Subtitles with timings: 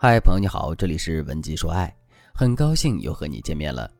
[0.00, 1.92] 嗨，朋友你好，这里是文姬说爱，
[2.32, 3.90] 很高兴又和你见面了。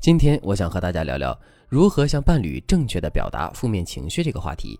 [0.00, 1.36] 今天我想和大家聊聊
[1.68, 4.78] 如何向伴侣正确的表达负面情绪这个话题。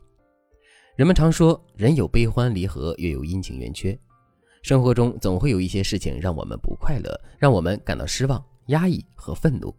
[0.95, 3.99] 人们常说，人有悲欢离合，月有阴晴圆缺。
[4.63, 9.75] 生活中总会有一些事情让我们不快乐，让我们感到失望、压抑和愤怒。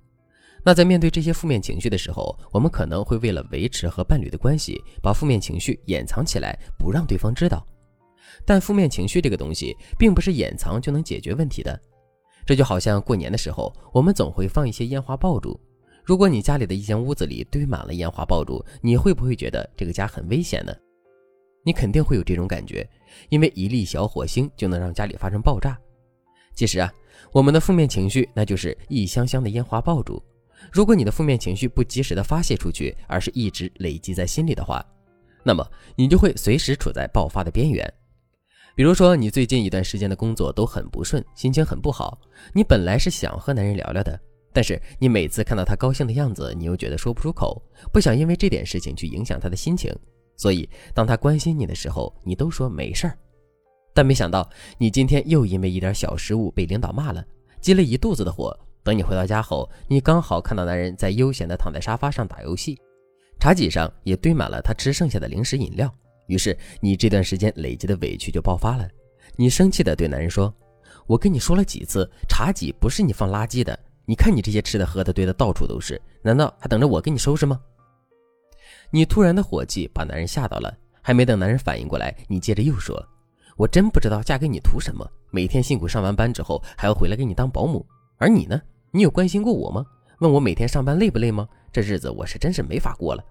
[0.61, 7.65] 那在面对这些负面情绪的时候，我们可能会为了维持和伴侣的关系，把负面情绪掩藏起来，不让对方知道。
[8.45, 11.79] 但负面情绪这个东西，并不是掩藏就能解决问题的。
[12.45, 15.59] 这就好像过年的时候，我们总会放一些烟花爆竹。
[16.03, 20.75] 如果你家里的一间屋子里堆满了烟花爆竹，你会不会觉得这个家很危险呢？
[21.65, 22.85] 你肯定会有这种感觉，
[23.29, 25.79] 因为一粒小火星就能让家里发生爆炸。
[26.53, 26.93] 其实啊，
[27.31, 30.21] 我们的负面情绪那就是一箱箱的烟花爆竹。
[30.71, 34.85] 如果你的负面情绪不及时的发泄出去，而是一直累积在心里的话，
[35.41, 37.93] 那么你就会随时处在爆发的边缘。
[38.75, 42.19] 比如说，你最近一段时间的工作都很不顺，心情很不好。
[42.53, 44.19] 你本来是想和男人聊聊的，
[44.51, 49.95] 但是你每次看到他高兴的样子，你又觉得说不出口，不想因为这点事情去影响他的心情。
[50.35, 53.15] 所以，当他关心你的时候，你都说没事儿。
[53.93, 54.49] 但没想到，
[54.79, 57.23] 你今天又因为一点小失误被领导骂了，
[57.61, 58.57] 积了一肚子的火。
[58.83, 62.75] 等你回到家后，你刚好看到男人在悠闲地躺在沙发上打游戏，
[63.39, 65.93] 茶几上也堆满了他吃剩下的零食饮料。
[66.27, 68.87] 于是你这段时间累积的委屈就爆发了，
[69.35, 70.53] 你生气的对男人说
[71.05, 77.59] ：“我跟你说了几次，茶几不是你放垃圾的，你看你这些吃的喝的堆的到处都是，难道还等着我给你收拾吗？”
[78.89, 83.03] 你突然的火气把男人吓到了，还没等男人反应过来，你接着又说
[83.57, 87.85] ：“我真不知道嫁给你图什么，每天辛苦上完班之后还要回来给你当保姆，
[88.17, 89.85] 而你呢，你有关心过我吗？
[90.19, 91.47] 问我每天上班累不累吗？
[91.71, 93.25] 这日子我是真是没法过了。”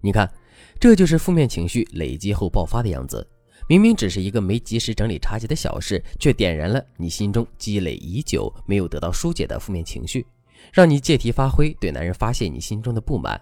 [0.00, 0.32] 你看。
[0.80, 3.26] 这就是负面情绪累积后爆发的样子。
[3.68, 10.26] 明明只是一个没及时整理茶几的小事，却点燃了你心中积累已久、没有得到疏解的负面情绪，
[10.72, 13.40] 让你借题发挥，对男人发泄你心中的不满。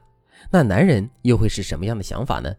[0.50, 2.54] 那男人又会是什么样的想法呢？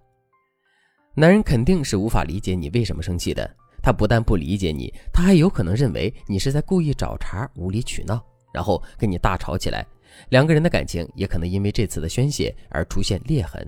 [1.14, 3.50] 男人肯定是无法理解你为什么生气的。
[3.84, 8.24] 他不但不理解你，他还有可能认为你是在故意找茬、无理取闹，
[8.54, 9.86] 然后跟你大吵起来。
[10.30, 13.68] 两个人的感情也可能因为这次的宣泄而出现裂痕。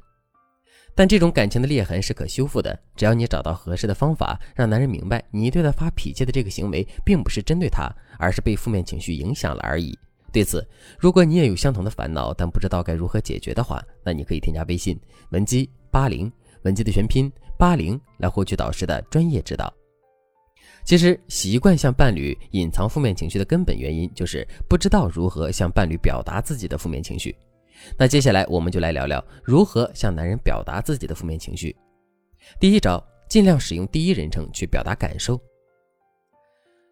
[0.96, 9.98] 但这种感情的裂痕是可修复的，只要你找到合适的方法，让男人明白你对他发脾气的这个行为并不是针对他，而是被负面情绪影响了而已。
[10.32, 10.68] 对此，
[11.00, 15.00] 如果你也有相同的烦恼，但不知道该如何解决的话，那你可以添加微信
[15.30, 16.32] 文姬八零，
[16.64, 19.72] 文姬的全拼八零，来获取导师的专业指导。
[20.84, 27.36] 其实，习惯向伴侣隐藏负面情绪的根本原因，就是不知道如何向伴侣表达自己的负面情绪。
[27.98, 31.76] 那接下来我们就来聊聊如何向男人表达自己的负面情绪。
[32.60, 35.40] 第一招，尽量使用第一人称去表达感受。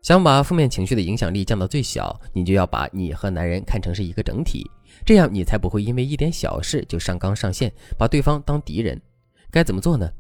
[0.02, 4.68] 想把负面情绪的影响力降到最小，你就要把你和男人看成是一个整体，
[5.06, 9.00] 这样你才不会因为一点小事就上纲上线，把对方当敌人。
[9.52, 10.12] 该怎么做呢？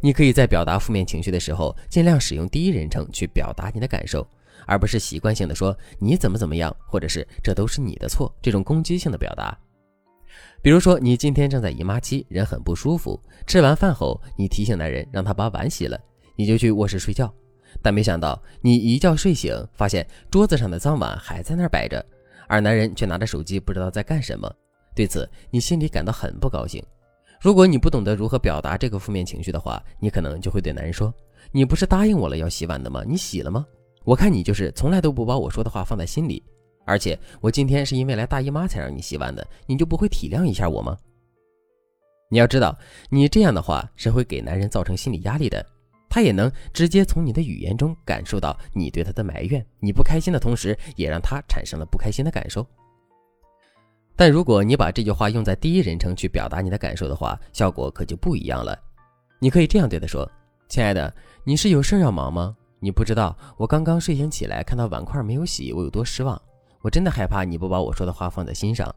[0.00, 4.26] 你可以在表达负面情绪的时候，尽量使用第一人称去表达你的感受，
[4.66, 9.56] 而不是习惯性的说你怎么怎么样，或者是这都是你的错这种攻击性的表达。
[10.64, 13.20] 比如说，你今天正在姨妈期，人很不舒服。
[13.46, 16.00] 吃完饭后，你提醒男人让他把碗洗了，
[16.36, 17.30] 你就去卧室睡觉。
[17.82, 22.02] 但没想到，你一觉睡醒，发现桌子上的脏碗还在那儿摆着，
[22.48, 24.50] 而男人却拿着手机不知道在干什么。
[24.94, 26.82] 对此，你心里感到很不高兴。
[27.42, 31.12] 如果你不懂得如何表达这个负面情绪的话，你可能就会对男人说
[31.52, 33.04] ：“你不是答应我了要洗碗的吗？
[33.06, 33.66] 你洗了吗？
[34.02, 36.42] 我看你就是从来都不把我说的话放在心里。”
[36.84, 40.96] 而且我今天是因为来大姨妈才让你洗碗的，你就不会体谅一下我吗？
[42.30, 42.76] 你要知道，
[43.10, 45.64] 你这样的话是会给男人造成心理压力的，
[46.08, 52.66] 他也能直接从你的语言中感受到你对他的埋怨，你不开心的同时，也让他产生了不开心的感受。
[54.16, 58.78] 但如果你把这句话用在第一人称去表达你的感受的话，效果可就不一样了。
[59.40, 60.28] 你可以这样对他说
[60.68, 61.12] ：“亲爱的，
[61.44, 62.56] 你是有事要忙吗？
[62.80, 66.40] 你不知道我刚刚睡醒起来，看到碗筷没有洗，我有多失望。”
[66.84, 68.94] 我真的害怕你不把我说的话放在心上。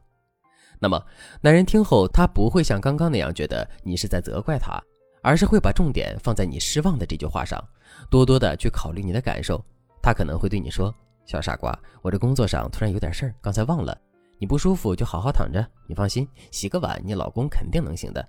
[0.78, 1.02] 那么，
[1.40, 4.78] 男人听后，他不会像刚刚那样觉得你是在责怪他，
[5.24, 7.64] 而是会把重点放在你失望的这句话上，
[8.10, 9.64] 多多的去考虑你的感受。
[10.04, 10.94] 他可能会对你说
[11.26, 13.98] ：“小傻瓜，我这工作上突然有点事儿，刚才忘了。
[14.38, 18.28] 你不舒服就好好躺着，你放心，洗个碗，你老公肯定能行的。”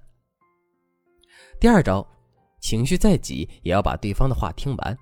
[1.58, 2.06] 第二招，
[2.60, 4.96] 情绪再急也要把对方的话听完。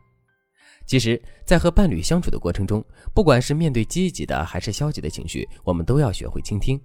[0.87, 6.81] 其实，在和伴侣相处的过程中，不管是面对积极的还是消极的情绪，我们都要学会倾听。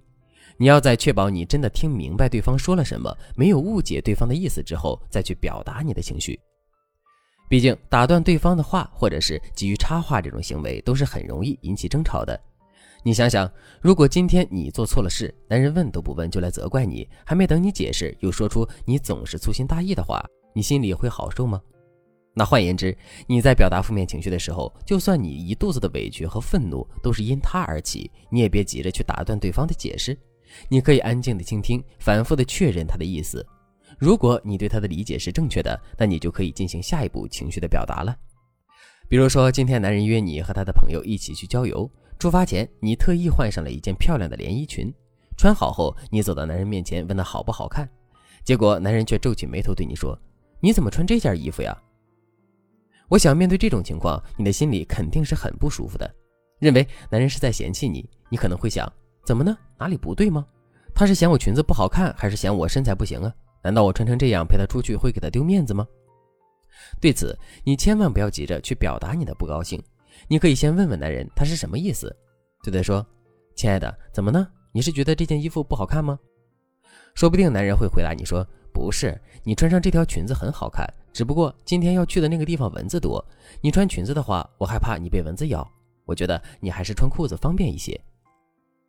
[0.58, 6.38] 你要在确保你真的听明白对方说了什么，没有误解对方的意思之后，再去表达你的情绪。
[7.48, 12.38] 毕竟打断对方的话，或者是急于插话这种行为，都是很容易引起争吵的。
[13.04, 13.50] 你想想，
[13.80, 20.24] 如果今天你做错了事，男人问都不问就来责怪你，还没等你解释，又说出你总是粗心大意的话，
[20.54, 21.60] 你心里会好受吗？
[22.34, 22.96] 那换言之，
[23.26, 30.16] 你在表达负面情绪的时候，就算你一肚子的委屈和愤怒都是因他而起，你也别急着去打断对方的解释，
[30.68, 33.44] 你可以安静的倾听，反复的确认他的意思。
[33.98, 38.16] 如果你对他的理解是正确的，那你就可以进行下一步情绪的表达了。
[39.08, 41.90] 比如说，今天男人约你和他的朋友一起去郊游。
[42.18, 44.90] 出发前，你特意换上了一件漂亮的连衣裙，
[45.36, 47.86] 穿好后，你走到男人面前问他好不好看，
[48.42, 50.18] 结果男人却皱起眉头对你说
[50.60, 51.76] ：“你怎么穿这件衣服呀？”
[53.12, 56.10] 我想面对这种情况，你的心里肯定是很不舒服的，
[56.58, 58.08] 认为男人是在嫌弃你。
[58.30, 58.90] 你可能会想：
[59.26, 59.54] 怎么呢？
[59.78, 60.46] 哪里不对吗？
[60.94, 63.30] 他是嫌我裙子不好看，还是嫌我身材不行啊？
[63.62, 65.86] 难道我穿成这样陪他出去会给他丢面子吗？
[67.02, 69.78] 对此，你千万不要急着去表达你的不高兴。
[70.26, 72.16] 你可以先问问男人他是什么意思，
[72.64, 73.06] 对他说
[73.54, 74.48] ：“亲爱的，怎么呢？
[74.72, 76.18] 你是觉得这件衣服不好看吗？”
[77.14, 78.42] 说不定男人会回答你说
[78.72, 83.24] ：“不是，你穿上这条裙子很好看，只不过今天要去的那个地方蚊子多，
[83.60, 85.68] 你穿裙子的话，我害怕你被蚊子咬。
[86.04, 87.98] 我觉得你还是穿裤子方便一些。”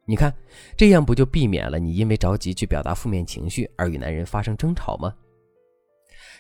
[0.06, 0.34] 你看，
[0.76, 5.14] 这样不就避免了你因为着急去表达负面情绪而与男人发生争吵吗？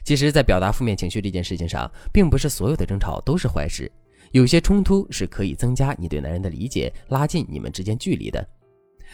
[0.04, 3.90] 其实，在表达负面情绪这件事情上，并不是所有的争吵都是坏事。
[4.32, 8.46] 有些冲突是可以增加你对男人的理解，拉近你们之间距离的。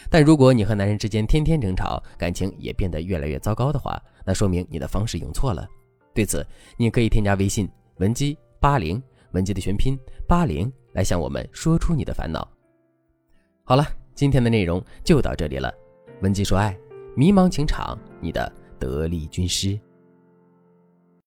[0.08, 5.68] 但如果你和男人之间天天争吵，感情也变得越来越糟糕的话，那说明你的方式用错了。
[6.12, 6.46] 对此，
[6.76, 9.02] 你可以添加微信文姬八零，
[9.32, 12.46] 文姬的全拼八零，来向我们说出你的烦恼。
[13.64, 15.72] 好了，今天的内容就到这里了。
[16.22, 16.76] 文姬说爱，
[17.16, 19.78] 迷茫情场，你的得力军师。